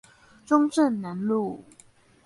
[0.47, 1.63] 中正南路